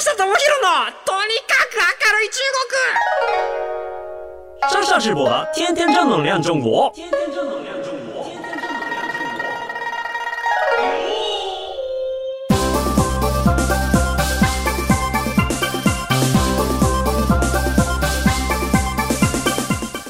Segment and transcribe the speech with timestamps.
[0.14, 0.32] 智博の
[1.04, 2.40] とにかく明るい中
[4.70, 6.90] 国上下直播的天天正能量中国。
[6.94, 7.89] 天天正能量中国。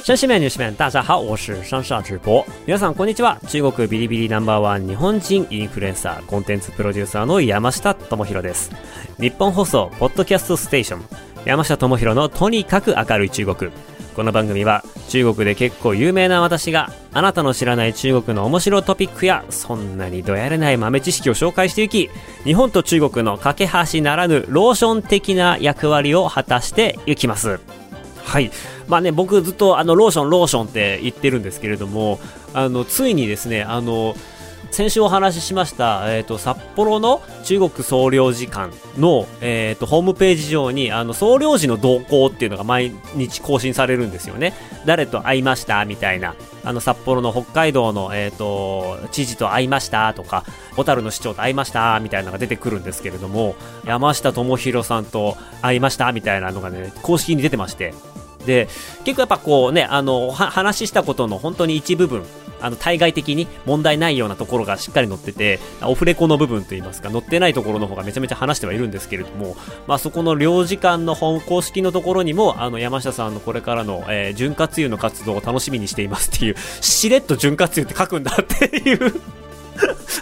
[0.04, 2.44] 山西面女士们，大家好，我是上下直播。
[2.66, 3.38] 皆さんこんにちは。
[3.48, 8.72] 中国ビリビリナンバーワン日本人インフルエンサーコンテンツプロデューサーの山下智博です。
[9.20, 11.04] 日本放送ポッドキャストステーション
[11.46, 13.72] 山下智博のとにかく明るい中国。
[14.16, 22.10] この番組は中国で結構有名な私があなたの知らない中国の面白トピックやそんなにどやれない豆知識を紹介していき
[22.44, 27.60] 日本と中国の架け橋ならぬローション的な役割を果たしていきます。
[28.24, 28.52] はい。
[28.88, 32.20] まあね、僕ずっとあのローション、ローションって言ってるんですけれども、
[32.54, 34.16] あの、ついにですね、あの、
[34.70, 44.54] 先週お話ししました、えっ、と、札幌の中国総領事館の、えっ、と、ホームページ上に、あの、総領事の動向っていうのが毎日更新されるんですよね。
[44.86, 45.84] 誰と会いました？
[45.84, 46.36] みたいな。
[46.64, 50.46] あの、札幌の北海道の、えっ、と、知事と会いましたとか、
[50.78, 52.00] 小樽の市長と会いました？
[52.00, 56.14] みたいなのが出てくるんですけれども、山下智博さんと会いました？
[56.14, 57.94] みたいなのがね、公式に出てまして、
[58.46, 58.68] で
[59.04, 62.24] 結構やっぱこうねあの話したことの本当に一部分
[62.62, 69.56] あの対外的に問題ないようなところがしっかり載っててオフレコの部分といいますか載ってないところの方がめちゃめちゃ話してはいるんですけれども、
[69.88, 79.22] まあ、そこの領事館の本公式のところにもあの山下さんのこれからの、えー潤滑油の活動を楽しみにしていますっていうしれっと潤滑油って書くんだっていう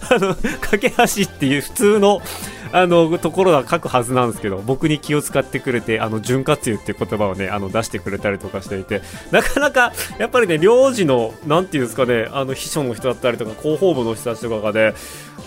[0.09, 2.21] あの架け橋っていう普通の
[2.71, 14.93] あのところは書くはずなんですけど僕に気を使ってくれてあの潤滑油っていう言葉をねあの出してくれたりとかしていてなかなかやっぱりね領事のなんていうんですかねあの秘書の人だったりとか広報部の人たちとかがね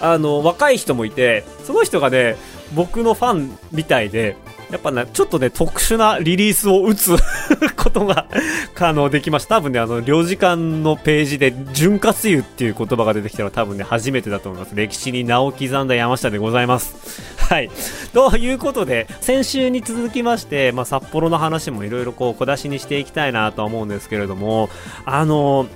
[0.01, 2.37] あの若い人もいてその人がね
[2.75, 4.37] 僕のファンみたいで
[4.73, 7.15] やっぱね、ちょっとね、特殊なリリースを打つ
[7.77, 8.27] ことが
[8.75, 9.57] 可能できました。
[9.57, 14.75] 多分ね、あの、領事館のページで、潤滑油っていう言葉が出てきたら多分ね、初めてだと思います。
[14.75, 16.97] 歴史に名を刻んだ山下でございます。
[17.37, 17.71] はい。
[18.15, 24.71] ということで、先週に続きまして、まあ、札幌の話もいろいろこう、小出しにしていきたいなとは思うんですけれども、
[25.05, 25.67] あの、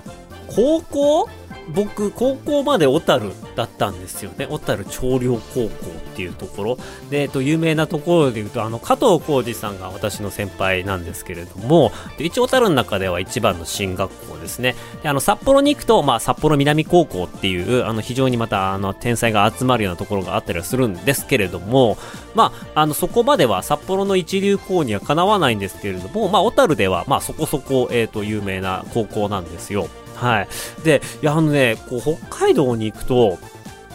[0.49, 1.29] 高校？
[1.69, 4.47] 僕、高校まで小樽だったんですよね。
[4.49, 5.69] 小樽長陵高校っ
[6.15, 6.79] ていうところ。
[7.11, 14.77] で、えっと、有名なところで言うと、あの、加藤浩二さんが私の先輩なんですけれども、一応小樽の中では一番の進学校ですね。
[15.03, 21.99] で、あの、札幌に行くと、まあ、札幌南高校っていう、あの、非常にまた、あの、天才が集まるようなところがあったりはするんですけれども、
[22.35, 29.89] まあ、あの、そこまでは札幌の一流校にはかなわないんですけれども、まあ、小樽では、まあ、そこそこ、えっ、と、有名な高校なんですよ。
[30.17, 30.49] はい。
[30.83, 33.39] で、いや、あのね、こう、北海道に行くと、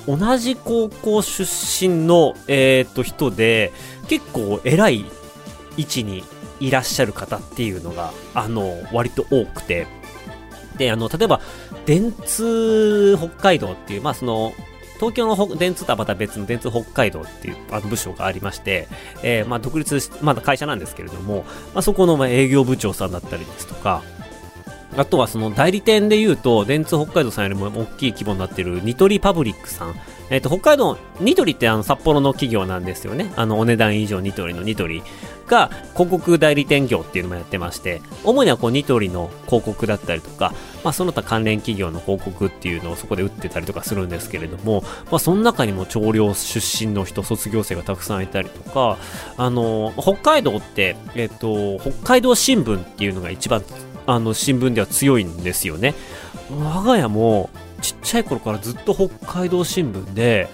[0.07, 3.71] 同じ高校出身の、えっ、と、人で、
[4.07, 5.05] 結構偉い
[5.77, 6.23] 位置に
[6.59, 9.87] いらっしゃる方っていうのが、あの、割と多くて。
[10.77, 11.41] で、あの、例えば、
[11.85, 14.53] 電通北海道っていう、まあ、その、
[15.01, 18.87] 東京の電通とはまた別の電通北海道っていうあの部署がありまして、
[19.23, 21.43] えーまあ、独立、まだ会社なんですけれども、
[21.73, 24.03] まあ、そこのま営業部長さんだったりですとか、
[24.97, 29.95] あとはその代理店で言うと、電通北海道さんよりも大きい規模になっているニトリパブリックさん。
[30.29, 33.33] えっ、と、北海道、ニトリってあの札幌の企業なんですよね。
[33.35, 35.03] あの、お値段以上ニトリのニトリ
[35.45, 40.53] が広告代理店業っていうのもやってまして、主にはこうニトリの広告だったりとか、
[40.83, 48.97] まあその他関連企業の広告っていうのをそこで売ってたりとかするんですけれども、まあその中にも長寮出身の人、卒業生がたくさんいたりとか、
[49.35, 53.61] あの、北海道って、えっ、と、北海道新聞っていうのが一番
[54.13, 55.95] あの新聞では強いんですよね。
[56.49, 57.49] 我が家も
[57.81, 60.49] ちっちゃい頃からずっと北海道新聞で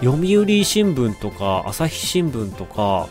[0.00, 3.08] 読売新聞とか朝日新聞とか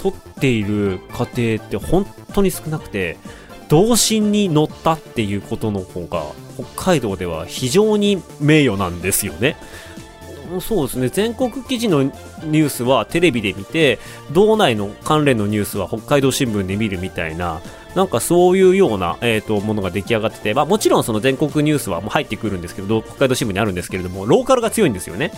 [0.00, 1.00] 撮っている
[1.34, 3.18] 家庭って本当に少なくて
[3.68, 6.24] 同心に乗ったっていうことの方が
[6.56, 9.56] 北海道では非常に名誉なんですよね。
[10.60, 14.00] そうですね全国記事のニュースはテレビで見て
[14.32, 17.60] 道内の関連のニュースは北海道新聞で見るみたいな
[17.94, 25.32] なんかそういうような、えー、とものが出来上がってて、まあ、もちろんその全国ニュースはもう入ってくるんですけど北海道新聞にあるんですけれどもローカルが強いんですよね。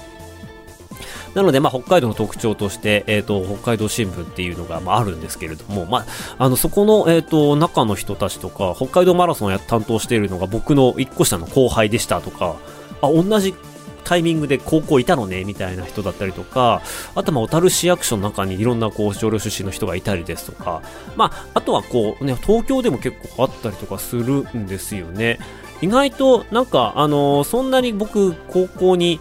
[1.35, 6.05] なので、まあ、北海道の特徴として、えっ、と、北海道新聞っていうのが、まあ、あるんですけれども、まあ、
[6.39, 12.57] あの、そこの、えっ、と、中の人たちとか、北海道マラソンをや担当しているのが僕の一個下の後輩でしたとか、
[13.01, 13.55] あ、同じ
[14.05, 16.83] タイミングで高校いたのね、みたいな人だったりとか、
[17.15, 20.83] あと、まあ、小樽市役所の中にいろんな、こう、少量出身の人がいたりですとか、
[21.17, 25.39] まあ、あとは、こう、ね、東京でも結構あったりとかするんですよね。
[25.81, 29.21] 意外と、なんか、あのそんなに僕、高校に、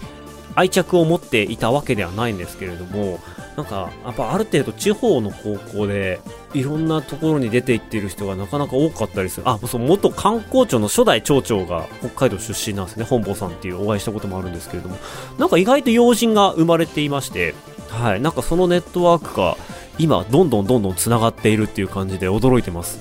[0.56, 3.20] 愛着を持っていたわけではないんですけれども、
[3.56, 6.20] なんか、やっぱある程度地方の高校で、
[6.54, 9.50] いろんなところに出て行っている人がなかなか多かったりする。
[9.50, 13.04] あ、そう、元観光庁の初代町長が北海道出身なんですね。
[13.04, 14.98] 本坊さんっていうお会いしたこともあるんですけれども、
[15.38, 17.54] なんか意外と要人が生まれていまして、
[17.90, 19.58] はい、なんかそのネットワークが
[20.00, 23.00] 今、どんどんどんどん繋がっているっていう感じで驚いてます。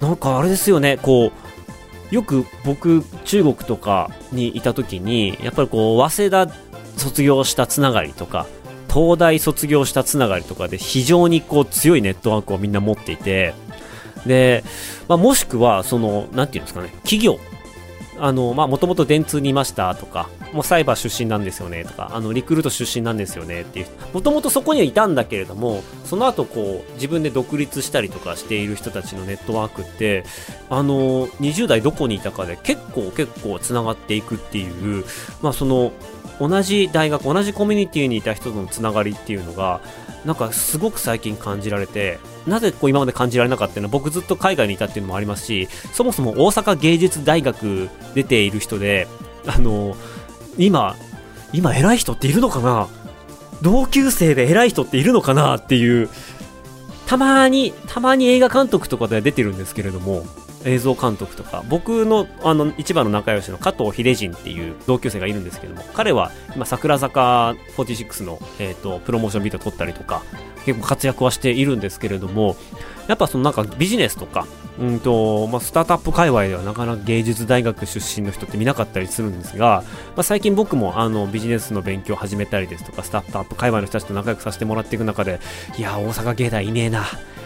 [0.00, 1.32] なんかあれですよね、こ
[2.10, 6.54] う、よく僕、中国とかにいた時に、やっぱりこう、早稲田
[6.96, 8.46] 卒業したつながりとか、
[8.94, 13.52] 東大卒業したつながりとかで非常にこう強いネットワークをみんな持っていて、
[14.24, 14.62] で、
[15.08, 17.38] まあ、もしくは、その、なんていうんですかね、企業。
[18.18, 30.24] あの、まあ、もともと電通にいましたとか、もうサイバー出身なんですよねとか、あの、リクルート出身なんですよねっていう、もともとそこにはいたんだけれども、その後こう、自分で独立したりとかしている人たちのネットワークって、
[30.70, 35.04] あの、20代どこにいたかで結構結構繋がっていくっていう、
[35.42, 35.92] まあ、その、
[36.40, 39.80] 同じ大学同じコミュニティにいた人とのつながりっていうのが
[40.24, 43.86] なんかすごく最近感じられてなぜこう今まで感じられなかったの？
[43.86, 49.06] は僕ずっと海外にいたっていうのもありますしそもそも大阪芸術大学出ている人で
[49.46, 49.96] あの
[50.58, 50.96] 今
[51.52, 52.88] 今偉い人っているのかな？
[53.62, 55.56] 同級生で偉い人っているのかな？
[55.58, 56.08] っていう
[57.06, 60.24] たまにたまに映画監督とかで出てるんですけれども
[60.64, 70.22] 映像監督とか、僕のあの一番の仲良しの加藤秀人っていう同級生がいるんですけども、彼は今桜坂46の、えーと、プロモーションビデオ撮ったりとか、
[70.64, 72.56] 結構活躍はしているんですけれども、
[73.06, 74.46] やっぱそのなんかビジネスとか、
[74.78, 79.84] うんとまあ、スタートアップ界隈ではなかなか芸術大学出身の人って見なかったりするんですが、
[80.16, 85.38] まあ、最近僕もあのビジネスの勉強を始めたりですとか、スタートアップ界隈の人たちと仲良くさせてもらっていく中で、
[85.76, 87.04] いや、大阪芸大いねえな。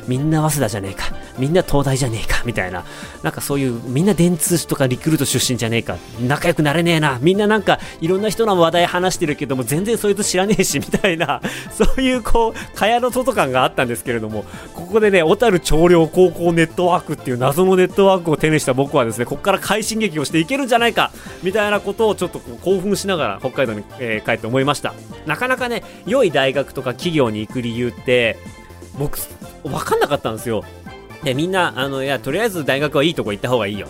[0.08, 1.04] みんな早稲田じゃねえか、
[1.38, 2.84] みんな東大じゃねえか、みたいな、
[3.22, 14.44] なんかそういう、みんな電通とかリクルート出身じゃねえか、仲良くなれねえな、みんななんかいろんな人の話題話してるけども、全然そいつ知らねえし、みたいな、 そういうこう、蚊帳の外感があったんですけれども、
[14.74, 21.10] ここでね、小樽長陵高校ネットワークっていう謎のネットワークを手にした僕はですね、ここから快進撃をしていけるんじゃないか、
[21.42, 24.94] みたいなことをちょっと興奮しながら北海道に、えー、帰って思いました。
[25.26, 28.38] なかなかね、良い大学とか企業に行く理由って、
[28.98, 29.18] 僕、
[29.62, 30.64] 分かんなかったんですよ。
[31.24, 33.88] で、みんな、あの、いや、とりあえず大学はいいとこ行った方がいいよ。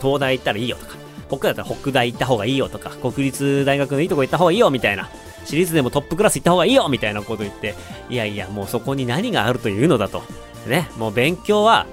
[0.00, 0.96] 東大行ったらいいよとか、
[1.28, 5.08] 北海だったら北大行った方がいいよとか、国立大学のいいとこ行った方がいいよみたいな、
[5.44, 7.74] 私立でもトップクラス行った方がいいよみたいなこと言って、
[8.08, 10.22] いやいや、もうそこに何があるというのだと。
[10.66, 11.86] ね、もう勉強は、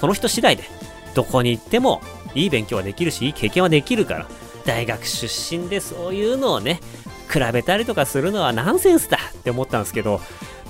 [0.00, 0.64] その人次第で、
[1.14, 2.02] どこに行っても、
[2.34, 4.26] いい勉強はできるし、いい経験はできるから、
[4.64, 6.80] 大学出身でそういうのをね、
[7.32, 10.20] 比べたりとかするのはナンセンスだって思ったんですけど、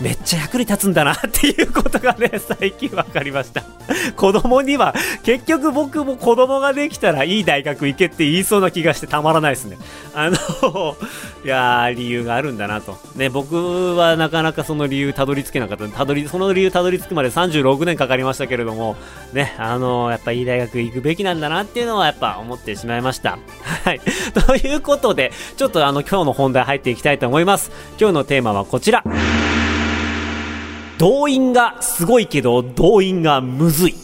[0.00, 3.62] めっちゃ役に立つんだなっていうことがね、 最近分かりました。
[4.16, 9.78] 子供には、結局僕も子供ができたらいい大学行けって言いそうな気がしてたまらないですね。
[10.14, 10.36] あの、
[11.44, 12.98] いやー、理由があるんだなと。
[13.14, 15.86] ね、僕はなかなかその理由たどり着けなかった。
[15.88, 18.96] たどり、その理由たどり着くまで36年かかりましたけれども、
[19.32, 23.38] ね、あのやっぱいい大学行くべきなんだなっていうのはやっぱ思ってしまいました。
[23.84, 24.00] はい。
[24.46, 27.70] ということで、ちょっとあの今日の本題入っていきたいと思います。
[28.00, 29.04] 今日のテーマはこちら。
[30.98, 33.94] 動員がすごいけど、動員がむずい。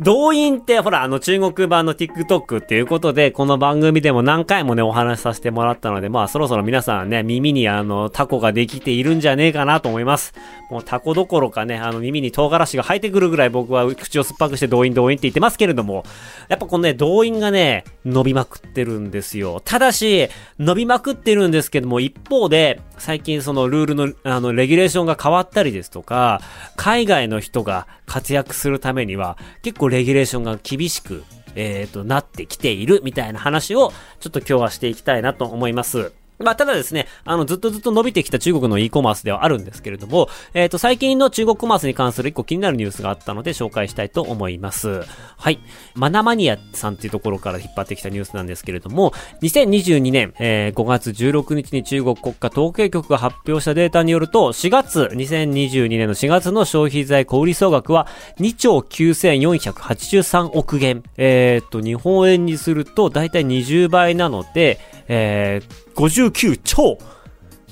[0.00, 10.32] 動員ってほらあの中国版の TikTok っていうことで、この番組でも何回もねお話しさせてもらったので、まあそろそろ皆さんね、耳にあのタコができているんじゃねえかなと思います。
[10.70, 16.04] もうタコどころかね、あの耳に唐辛子が生えてくるぐらい僕は口を酸っぱくして動員動員って言ってますけれども、
[16.48, 19.60] やっぱこのね、動員がね、伸びまくってるんですよ。
[19.62, 26.40] ただし、伸びまくってるんですけども、一方で、最近そのルールの、あの、レギュレーションが変わったりですとか、
[26.76, 36.12] 海外の人が活躍するためには、結構レギュレーションが厳しく、えっ、ー、と、なってきているみたいな話を、ちょっと今日はしていきたいなと思います。
[36.40, 45.02] まあ、ただですね、あの、ずっとずっと伸びてきた中国の e コマースではあるんですけれども、えっ、ー、と、最近の中国コマースに関する一個気になるニュースがあったので紹介したいと思います。
[45.36, 45.60] はい。
[45.94, 58.06] マナマニアさんっていうところから引っ張ってきたニュースなんですけれども、2022年、えー、5月16日に中国国家統計局が発表したデータによると、4月、2022年の4月の消費財小売総額は
[58.38, 61.02] 2兆9483億元。
[61.18, 64.78] えっ、ー、と、日本円にすると大体20倍なので、
[65.12, 66.98] えー、59超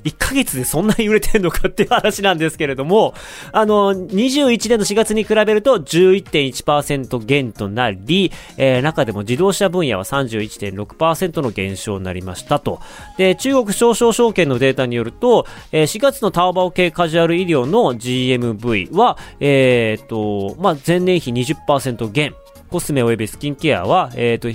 [0.05, 3.15] 1ヶ月でそんなに売れてんのかっていう話なんですけれども、
[3.53, 12.81] あの、21年の4月に比べると11.1%減となり、えー、中でも自動車分野は31.6%の減少になりましたと。
[13.17, 22.35] で、中国商商証券のデータによると、えー、4月のタオバオ系カジュアル医療の GMV は、えー、っと、まあ、前年比20%減。
[22.71, 24.49] コスメ及びスキンケアは、えっ、と、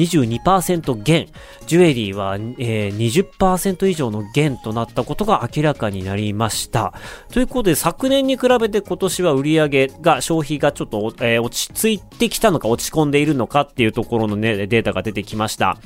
[0.00, 1.28] 22%減、
[1.66, 6.94] ジュエリーは、えー、20%以上の減となったことが明らかになりました。
[7.32, 15.78] ということで、昨年に比べて今年は売り上げが、消費がちょっと、えー、落ち着いてきたのか落ち込んでいるのかっていうところのね、データが出てきました。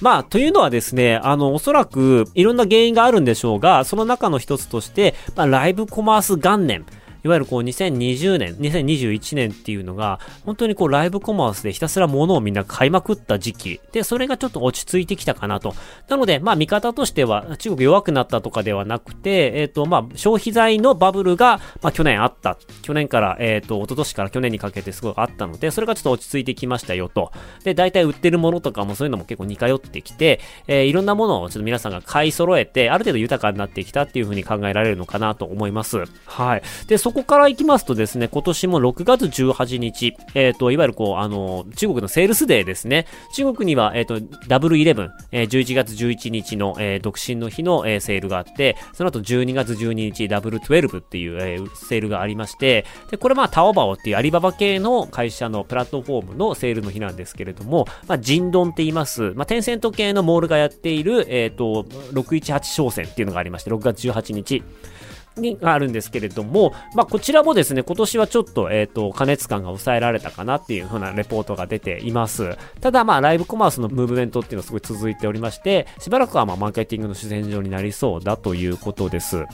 [0.00, 6.86] まあ、というのはですね、あの、おそらくいろんな原因があるんでしょうが、その中の一つとして、まあ、ライブコマース元年、
[7.24, 13.80] いわゆるこう2020年、2021年っていうのが、本当にこうライブコマースでひたすら物をみんな買いまくった時期。
[13.92, 15.74] で、それがちょっと落ち着いてきたかなと。
[16.08, 22.56] なので、まあ見方としては、中国弱くなったとかではなくて、えっ、ー、と、まあ消費財のバブルが、まあ去年あった。
[22.82, 27.32] 去年から、えっ、ー、と、一昨年から去年にかけてすごいあったので、それがちょっと落ち着いてきましたよと。
[27.64, 36.04] で、大体売ってるものとかもそういうのも結構似通ってきて、えー、いろんなものをちょっと皆さんが買い揃えて、ある程度豊かになってきたっていうふうに考えられるのかなと思います。
[36.26, 36.62] はい。
[36.86, 43.06] で、そこから行きますとですね、今年も6月18日、えっ、ー、と、いわゆるこう、あの、中国のセールスデーですね。
[43.32, 64.62] 中国には、えっ、ー、と、ダブルイレブン、えー、11月11日の、えー、独身の日の、えー、セールがあって、その後12月12日、ダブル12っていう、えー、セールがありまして、で、これまあ、タオバオっていうアリババ系の会社のプラットフォームのセールの日なんですけれども、まあ、ジンドンって言います、まあ、テンセント系のモールがやっている、えっ、ー、と、618商戦っていうのがありまして、6月18日、
[65.36, 72.56] があるんですけれども、まあ、こちらもですね、今年はちょっと、えっ、ー、と、加熱感が抑えられたかなっていう風なレポートが出ています。
[72.80, 79.44] ただ、まあ、ライブコマースのムーブメントっていうのはすごい続いておりまして、しばらくはまあ、マーケティングの主戦場になりそうだということです。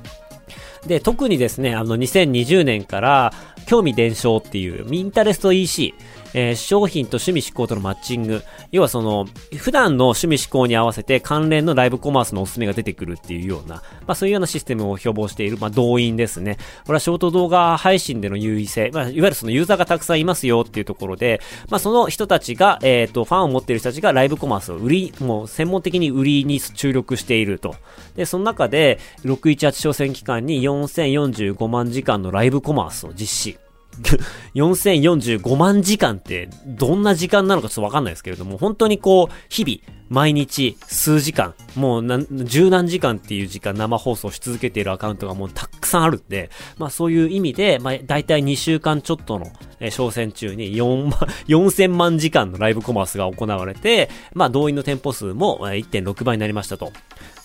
[0.86, 3.32] で、特にですね、あの、2020年から、
[3.66, 5.94] 興味伝承っていう、ミンタレスト EC、
[6.34, 8.42] えー、商品と趣味思考とのマッチング。
[8.72, 9.26] 要はその、
[9.56, 16.58] 普段の趣味思考に合わせて関連のライブコマースのおすすめが出てくるっていうような、まあそういうようなシステムを標榜している、まあ動員ですね。
[16.84, 27.76] これはショート動画配信での優位性、まあいわゆるそのユーザーがたくさんいますよっていうところで、まあその人たちが、えっ、ー、と、ファンを持っている人たちがライブコマースを売り、もう専門的に売りに注力していると。
[28.16, 33.63] で、その中で、618商戦期間に4045万時間のライブコマースを実施。
[34.54, 51.12] 4045万時間ってどんな時間なのかちょっとわかんないですけれども、本当にこう、日々、毎日数時間、もう十何時間っていう時間生放送し続けているアカウントがもうたくさんあるんで、まあそういう意味で、まあ大体2週間ちょっとの、えー、商戦中に4万、
[51.48, 56.92] 4000万時間のライブコマースが行われて、まあ動員の店舗数も1.6倍になりましたと。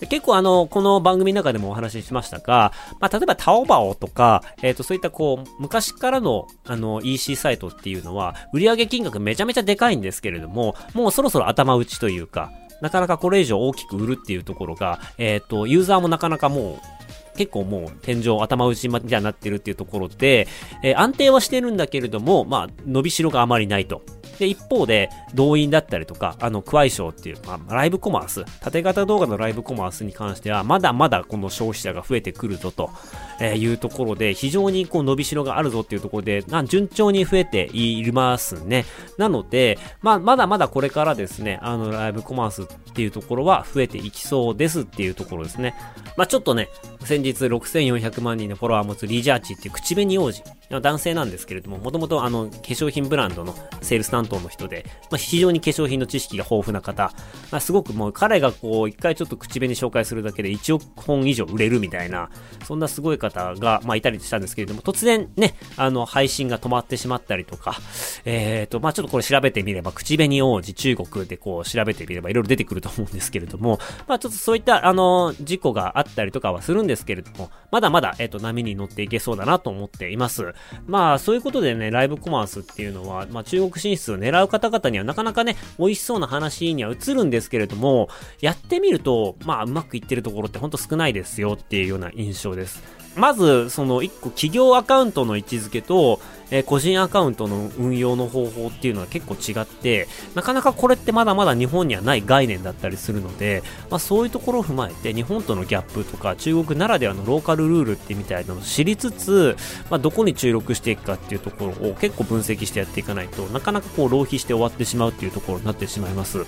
[0.08, 20.48] 結構あの、この番組の中でもお話ししましたが、まあ例えばタオバオとか、えっ、ー、とそういったこう、昔からのあの EC サイトっていうのは、売上金額めちゃめちゃでかいんですけれども、もうそろそろ頭打ちというか、なかなかこれ以上大きく売るっていうところが、えっ、ー、と、ユーザーもなかなかもう、結構もう天井頭打ちみたいになってるっていうところで、
[20.82, 24.02] えー、安定はしてるんだけれども、まあ、伸びしろがあまりないと。
[24.40, 32.90] で、一方で、動員だったりとか、あの、クワイショーっていう、まあ、ライブコマース、縦型動画のライブコマースに関しては、まだまだこの消費者が増えてくるぞと、
[33.38, 38.86] えいうところで、非常にこう伸びしろがあるぞっていうところで、な順調に増えていますね。
[39.18, 45.74] なので、まあ、まだまだこれからですね、あの、ライブコマースっていうところは増えていきそうですっていうところですね。
[46.16, 46.70] まあ、ちょっとね、
[47.04, 50.42] 先日6400万人のフォロワーを持つリジャーチっていう口紅王子、
[50.78, 57.12] 男性なんですけれども、もともとあの、化粧品ブランドのセールス担当の人で、まあ、非常に化粧品の知識が豊富な方、
[57.50, 62.30] まあ、すごくもう彼がこう、一回ちょっと口紅紹介するだけで1億本以上売れるみたいな、
[62.64, 67.76] そんなすごい方が、まあ、いたりしたんですけれども、突然ね、あの、配信が止まってしまったりとか、
[68.24, 80.54] えっ、ー、と、まあ、ちょっとこれ調べてみれば、口紅王子中国でこう、調べてみればいろいろ出てくると思うんですけれども、まあ、ちょっとそういった、あの、事故があったりとかはするんですけれども、まだまだ、えっ、ー、と、波に乗っていけそうだなと思っています。
[80.86, 88.08] まあ、そういうことでね、ライブコマースっていうのは、まあ、中国進出を狙う方々にはなかなかね、美味しそうな話には映るんですけれども、
[88.40, 92.82] やってみると、まあ、うまくいってるところってほんと少ないですよっていうような印象です。
[93.16, 109.56] まず、その1個企業アカウントの位置づけと、えー、個人アカウントの運用の方法っていうのは結構違って、なかなかこれってまだまだ日本にはない概念だったりするので、まあ、そういうところを踏まえて日本とのギャップとか中国ならではのローカルルールってみたいなのを知りつつ、
[109.90, 116.46] まあ、どこに注力していくかっていうところを結構分析してやっていかないとなかなかこう浪費して終わってしまうっていうところになってしまいます。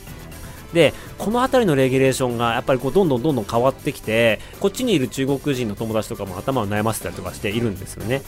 [0.72, 8.22] で、この辺りのレギュレーションがやっぱりこうどんどんどんどん変わってきて、こっちにいる中国人の友達とかも頭を悩ませたりとかしているんですよね。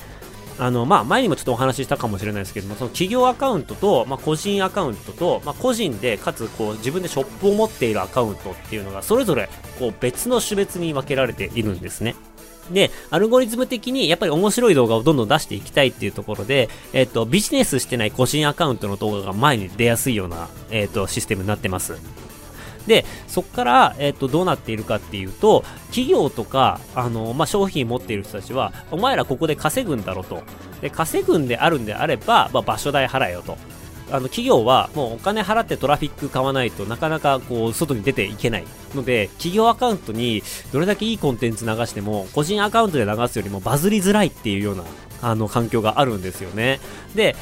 [0.59, 9.49] あの、まあ、前にもちょっとお話ししたかもしれないですけども、その企業アカウントと、まあ、個人アカウントと、まあ、個人で、かつ、こう、自分でショップを持っているアカウントっていうのが、それぞれ、
[9.81, 12.15] こう、別の種別に分けられているんですね。
[12.73, 21.97] で、アルゴリズム的にやっぱり面白い動画をどんどん出していきたいっていうところで、えっ、と、ビジネスしてない個人アカウントの動画が前に出やすいような、えっ、と、システムになってます。
[22.87, 30.43] で、そこから、えっ、と、どうなっているかっていうと、企業とか、あの、まあ、商品持っている人たちは、お前らここで稼ぐんだろうと。
[30.81, 33.57] で、稼ぐんであるんであれば、まあ、場所代払えよと。
[34.11, 38.65] あの企業はもうお金払ってトラフィック買わないとなかなかこう外に出ていけない
[38.95, 44.85] ので企業アカウントにどれだけいいコンテンツ流しても個人アカウントで流すよりもバズりづらいっていうような
[45.23, 46.81] あの環境があるんですよね
[47.15, 47.35] で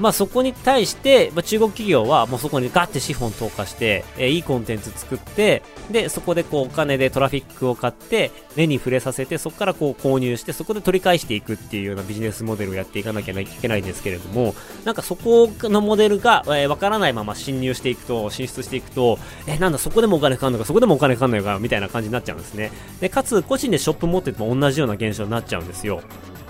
[0.00, 22.72] まあ、そこに対して、まあ、中国企業はもうそこにガッて資本投下して、えー、いいコンテンツ作って、で、そこでこうお金でトラフィックを買って、目に触れさせて、そこからこう購入して、そこで取り返していくっていうようなビジネスモデルをやっていかなきゃいけないんですけれども、なんかそこのモデルが、えー、わからないまま侵入していくと、進出していくと、えー、なんだ、そこでもお金かかるのか、そこでもお金かかるのか、みたいな感じになっちゃうんですね。
[23.00, 26.02] で、かつ、個人でショップ持ってても同じような現象になっちゃうんですよ。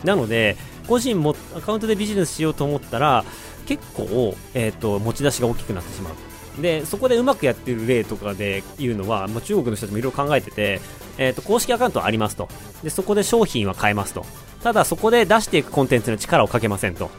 [0.05, 0.57] なので、
[0.89, 3.25] 個人もアカウントでビジネスしようと思ったら、
[3.67, 6.63] 結構、えーと、持ち出しが大きくなってしまう。
[6.63, 10.81] で、そこでうまくやってる例とかで言うのは、まあ、中国の人たちもいろいろ考えてて、
[11.19, 12.49] えーと、公式アカウントはありますと。
[12.83, 14.27] で、そこで商品は買えますと。
[14.63, 17.11] ただそこで出していくコンテンツの力をかけませんと。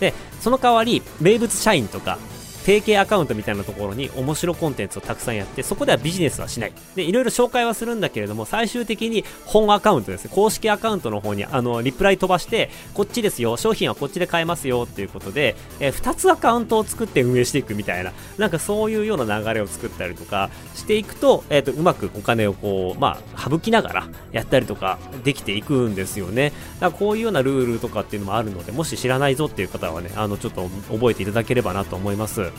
[0.00, 2.18] で、その代わり、名物社員とか、
[2.64, 6.72] 提携アカウントみたいなところに面白コンテンツをたくさんやって、そこではビジネスはしない。
[6.94, 26.52] で、いろいろ紹介はするんだけれども、最終的に本アカウントですね、公式アカウントの方に、あの、リプライ飛ばして、こっちですよ、商品はこっちで買えますよっていうことで、えー、2つアカウントを作って運営していくみたいな、なんかそういうような流れを作ったりとかしていくと、えっ、ー、と、うまくお金をこう、まあ、省きながらやったりとかできていくんですよね。
[26.80, 32.53] だからこういうようなルールとかっていうのもあるので、もし知らないぞっていう方はね、あの、ちょっと覚えていただければなと思います。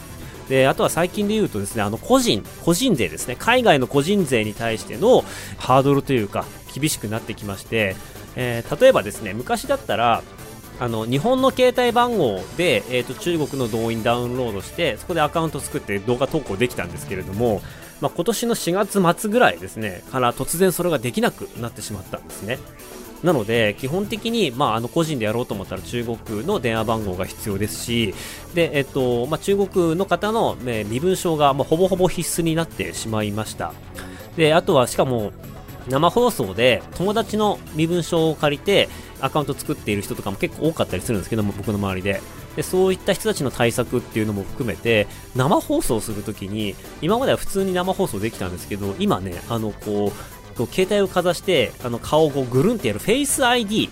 [0.50, 5.24] で、あとは最近で言うとですね、あの個人、個人税ですね、海外の個人税に対しての
[5.58, 7.96] ハードルというか、厳しくなってきまして、
[8.36, 10.24] えー、例えばですね、昔だったら、
[10.80, 17.62] あの日本の携帯番号で、えーと、中国の動員ダウンロードしてそこでアカウント作って動画投稿できたんですけれども、
[18.02, 22.60] まあ、今年の4月末ぐらいですねから突然それができなくなってしまったんですね。
[23.25, 28.13] なので、基本的に、まあ、あの個人でやろうと思ったら中国の電話番号が必要ですし、
[28.54, 33.73] で、えっと、まあ、中国の方の、ね、身分証が、まあ、ほぼほぼ必須になってしまいました。
[34.38, 35.34] で、あとは、しかも、
[35.89, 38.89] 生放送で友達の身分証を借りて
[39.21, 42.21] アカウント作っている人とかも結構多かったりするんですけども、僕の周りで。
[42.56, 53.89] でそういった人たちの対策っていうのも含めて、生放送するときに、今までは普通に生放送できたんですけど、今ね、あの、こう、こう携帯をかざしてあの顔をこうぐるんってやるフェイス ID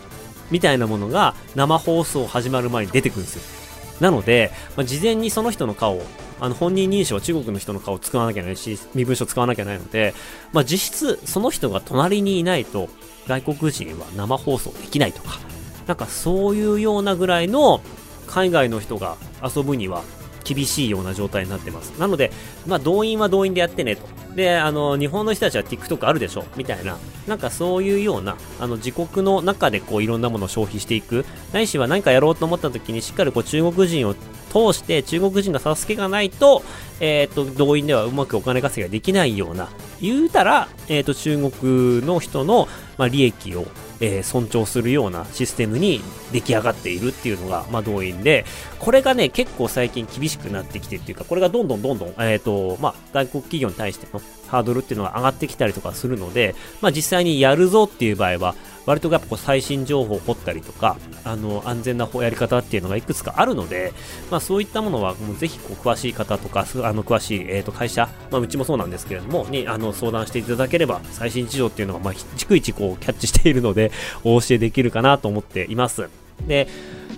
[0.52, 3.63] みたいなものが生放送始まる前に出てくるんですよ。
[3.99, 6.06] なので、まあ、事前にその人の顔を
[6.39, 10.13] あの本人認証は中国の人の顔を使わなきゃいけないし身分証使わなきゃいけないので、
[10.52, 12.89] まあ、実質その人が隣にいないと
[13.28, 15.39] 外国人は生放送できないとか
[15.88, 17.82] なんかそういうようなぐらいの
[18.28, 20.04] 海外の人が遊ぶには
[20.43, 21.91] 厳しいような状態になってます。
[21.99, 22.32] なので、
[22.67, 24.03] まあ動員は動員でやってねと。
[24.36, 34.15] で、あの、日本の人たちは TikTok あるでしょみたいな、なんかそういうような、あの、自国の中でこういろんなものを消費していく、ないしは何かやろうと思った時にしっかりこう中国人を
[34.53, 36.63] 通して中国人の助けがないと、
[36.99, 39.69] えっ、と、動員ではうまくお金稼ぎができないような、
[40.01, 43.65] 言うたら、えっ、と、中国の人の、まあ、利益を
[43.99, 46.01] えー、尊重するようなシステムに
[46.32, 48.45] 出来上がっているっていうのが、まあ、動員で、
[48.79, 54.21] これがね、結構最近厳しくなってきてっていうか、これがどんどんどんどん、えっ、ー、と、まあ、外国企業に対しての
[54.53, 63.93] ハードルっていうのが上がってきたりとかするので、まあ、実際にやるぞっていう場合は、割とやっぱこう最新情報を掘ったりとか、あの、安全なやり方っていうのがいくつかあるので、
[64.29, 73.91] まあそういったものはもうぜひこう詳しい方とか、あの詳しい、えー、と会社、まあうちもそうなんですけれども、にあの相談していただければ最新事情っていうのがま逐一こうキャッチしているので、
[74.23, 76.09] お教えできるかなと思っています。
[76.47, 76.67] で、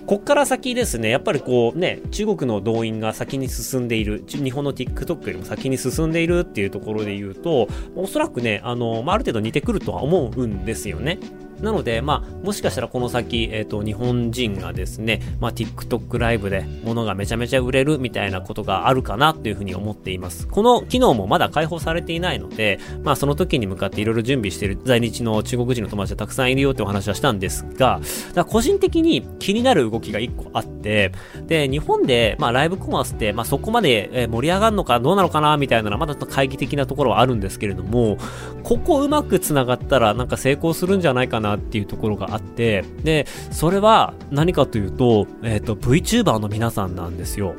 [0.06, 7.66] こっから先ですね、やっぱりこうね、中国の動員が先に進んでいる、日本の TikTok よりも先に進んでいるっていうところで言うと、
[7.96, 11.18] おそらくね、あの、まあ、ある程度似てくるとは思うんですよね。
[11.60, 20.46] なので、まあ、もしかしたらこの先、えっ、ー、と、日本人がですね、まあ、TikTok ライブで物がめちゃめちゃ売れるみたいなことがあるかなっていうふうに思っています。
[20.48, 28.00] この機能もまだ開放されていないので、まあ、その時に向かっていろいろ準備している在日の中国人の友達がたくさんいるよってお話はしたんですが、
[28.48, 31.12] 個人的に気になる動きが一個あって、
[31.46, 38.18] で、日本で、まあ、ライブコマースって、まあ、そこまで盛り上がるのかどうなのかなみたいなのはまだちょっと懐疑的なところはあるんですけれども、
[38.62, 47.54] ここうまく繋がったらなんか成功するんじゃないかななっていうところがあって、で、それは何かというと、えっ、ー、と、VTuber の皆さんなんですよ。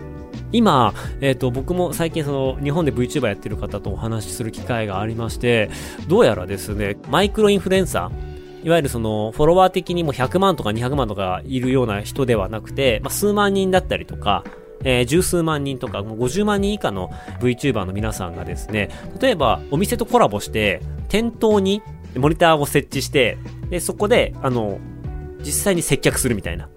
[0.52, 5.69] 今、えっ、ー、と、僕も最近その、日本で VTuber やってる方とお話しする機会がありまして、
[6.08, 14.43] どうやらですね、マイクロインフルエンサー、いわゆるその、フォロワー的にも100万とか200万とかいるような人ではなくて、まあ、数万人だったりとか、
[14.84, 21.82] えー、十数万人とか、もう50万人以下の VTuber の皆さんがですね、例えばお店とコラボして、店頭に
[22.17, 23.38] モニターを設置して、
[23.69, 24.80] で、そこで、あの、
[25.39, 26.69] 実際に接客するみたいな。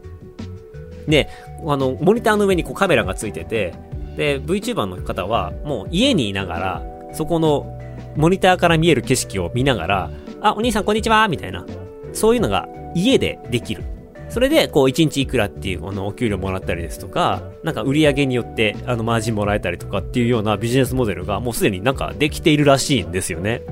[1.09, 1.29] で、
[1.67, 3.75] あの、モニターの上にこうカメラがついてて、
[4.17, 7.79] で、VTuber の方はもう家にいながら、そこの
[8.17, 11.65] モニターから見える景色を見ながら、あ、お兄さんこんにちはみたいな。
[12.13, 13.85] そういうのが家でできる。
[14.31, 23.63] それで、こう、1日いくらっていう、この、お給料もらったりですとか、なんか売り上げによって、あの、マージンもらえたりとかっていうようなビジネスモデルが、もうすでになんかできているらしいんですよね。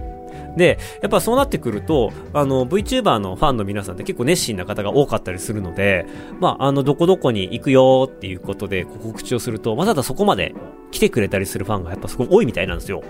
[0.59, 6.07] で、やっぱそうなってくると、あの、VTuber のファンの皆さんって結構熱心な方が多かったりするので、
[6.41, 10.55] まあ、あの、どこどこに行くよっていうことで告知をすると、わざわざそこまで
[10.91, 13.03] 来てくれたりするファンがやっぱすごい多いみたいなんですよ。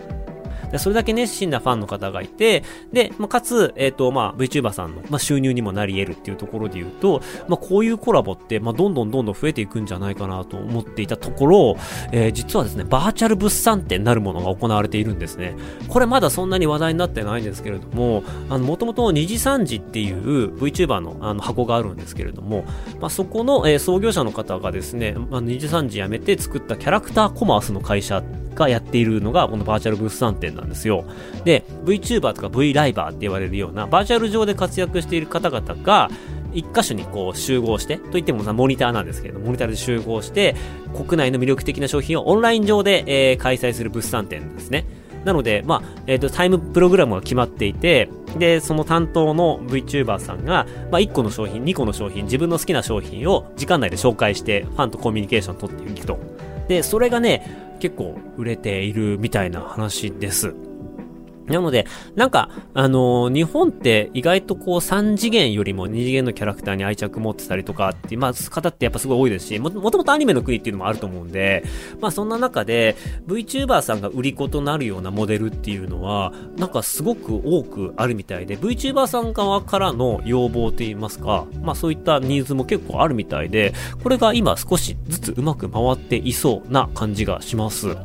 [0.71, 11.77] でそれだけ熱心なファンの方がいて、で、まあ、かつ、えっ、ー、と、まあ、VTuber さんの、まあ、収入にもなり得るっていうところで言うと、まあ、こういうコラボって、まあ、どんどんどんどん増えていくんじゃないかなと思っていたところ、
[12.13, 15.55] えー、実はですね、バーチャル物産展なるものが行われているんですね。
[15.89, 22.65] これまだそんなに話題になってないんですけれども、あの、もともと二次三次っていう VTuber のあの箱があるんですけれども、
[23.01, 28.23] まあ、そこの、えー、創業者の方がですね、まあ、二次三次辞めて作ったキャラクターコマースの会社
[28.59, 31.05] がやっているのがこのバーチャル物産展なんですよ。
[31.44, 36.11] で、VTuber とか V ライバーって言われるようなバーチャル上で活躍している方々が、
[36.55, 40.57] 一箇所にこう集合して、といってもモニターなんですけれど、モニターで集合して、
[40.94, 44.87] 国内の魅力的な商品をオンライン上で、えー、開催する物産展ですね。
[45.25, 56.18] なので、まあ、えっ、ー、と、タイムプログラムが決まっていて、で、その担当の VTuber さんが、まあ、1個の商品、2個の商品、自分の好きな商品を時間内で紹介して、ファンとコミュニケーションを取っていくと。
[56.68, 60.55] で、それがね、結構売れているみたいな話です。
[61.49, 71.65] なので、なんか、あのー、日本って意外とこう3次元よりも2次元のキャラクターに愛着持ってたりとかっていう、まあ、方ってやっぱすごい多いですし、も、もともとアニメの国っていうのもあると思うんで、
[72.01, 87.97] まあそんな中で VTuber さんが売り子となるようなモデルっていうのは、なんかすごく多くあるみたいで、VTuber さん側からの要望といいますか、まあそういったニーズも結構あるみたいで、これが今少しずつうまく回っていそうな感じがします。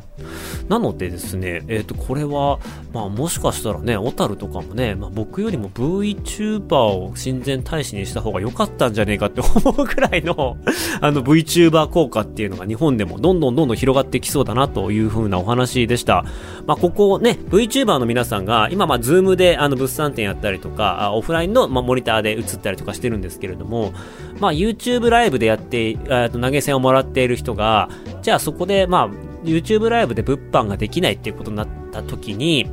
[0.69, 2.59] なのでですね、えっ、ー、と、これは、
[2.93, 10.57] まあもしかしたらね、小樽とかもね、まあ僕よりも VTuber を親善大使にした方が良かったんじゃねえかって思うくらいの
[11.01, 16.25] あの VTuber 効果っていうのが日本でもどんどんどんどん広がってきそうだなという風なお話でした。
[16.65, 23.93] まあここね、VTuber の皆さんが今まあズームであの物産展やったりとか、オフラインのまあモニターで映ったりとかしてるんですけれども、
[24.39, 27.89] まあ YouTube ライブでやって、投げ銭をもらっている人が、
[28.21, 32.69] じゃあそこでまあ YouTube ライブで物販ができないっていうことになった時に、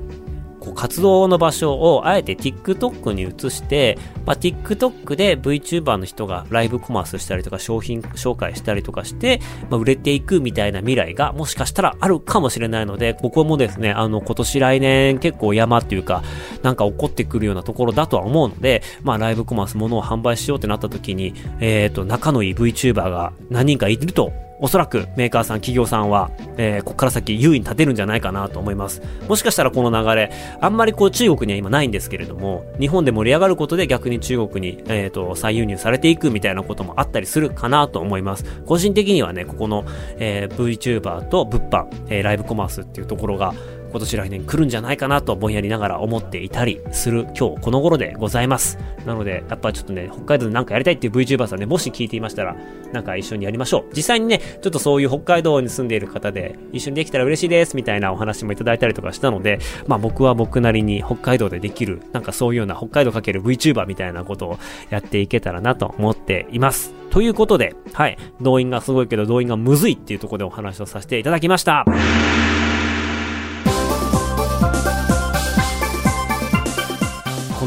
[0.60, 16.22] こう活動の場所をあえて TikTok に移して、まあ、TikTok で VTuber の人がライブコマースしたりとか商品紹介したりとかして、まあ、売れていくみたいな未来がもしかしたらあるかもしれないので、ここもですね、あの今年来年結構山っていうか、
[16.62, 29.02] なんか起こってくるようなところだとは思うので、まあライブコマースものを販売しようってなった時に、えっ、ー、と、仲のいい VTuber が何人かいるとおそらくメーカーさん、企業さんは、えー、ここから先優位に立てるんじゃないかなと思います。
[29.28, 38.44] もしかしたらこの流れ、あんまりこう中国には今ないんですけれども、日本で盛り上がることで逆に中国に、えっ、ー、と、再輸入されていくみたいなこともあったりするかなと思います。
[38.66, 39.84] 個人的にはね、ここの、
[40.18, 43.54] えー、VTuber と物販、えー、ライブコマースっていうところが、
[43.90, 48.78] 今年来年来るんじゃないかなとぼんやりながら思っていたりする今日この頃でございます。
[49.04, 52.56] なので、やっぱちょっとね、北海道でなんかやりたいっていう VTuber さんね、もし聞いていましたら、
[52.92, 53.84] なんか一緒にやりましょう。
[53.94, 64.58] 実際にね、ちょっとそういう北海道に住んでいる方で、一緒にできたら嬉しいですみたいなお話もいただいたりとかしたので、まあ僕は僕なりに北海道でできる、なんかそういうような北海道かける VTuber みたいなことを
[64.90, 66.94] やっていけたらなと思っています。
[67.10, 71.84] ということで、はい、動員がすごいけど動員がむずいっていうところでお話をさせていただきました。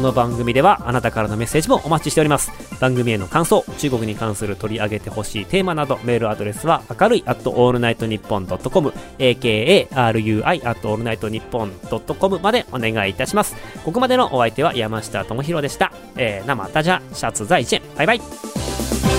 [0.04, 2.52] の番組ではあなたからのメッセージもお待ちしております。
[2.80, 13.56] 番組への感想中国に関する取り上げてほしいテーマなどメールアドレスは明るい at allnightnippon.com akarui at allnightnippon.com までお願いいたします。
[13.84, 19.13] ここまでのお相手は山下智博でした、えー、生タジャシャツ在地バイバイ。